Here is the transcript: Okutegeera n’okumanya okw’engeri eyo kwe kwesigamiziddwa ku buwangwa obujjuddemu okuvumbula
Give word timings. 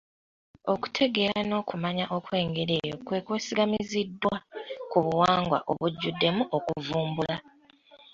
Okutegeera 0.73 1.39
n’okumanya 1.49 2.05
okw’engeri 2.17 2.73
eyo 2.85 2.95
kwe 3.05 3.19
kwesigamiziddwa 3.25 4.35
ku 4.91 4.97
buwangwa 5.05 5.57
obujjuddemu 5.71 6.43
okuvumbula 6.57 7.35